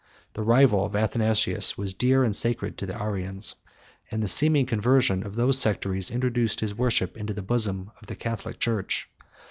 The 0.33 0.41
rival 0.41 0.83
of 0.83 0.95
Athanasius 0.95 1.77
was 1.77 1.93
dear 1.93 2.23
and 2.23 2.35
sacred 2.35 2.75
to 2.79 2.87
the 2.87 2.99
Arians, 2.99 3.53
and 4.09 4.23
the 4.23 4.27
seeming 4.27 4.65
conversion 4.65 5.23
of 5.23 5.35
those 5.35 5.59
sectaries 5.59 6.09
introduced 6.09 6.59
his 6.59 6.73
worship 6.73 7.15
into 7.15 7.35
the 7.35 7.43
bosom 7.43 7.91
of 8.01 8.07
the 8.07 8.15
Catholic 8.15 8.57
church. 8.59 9.07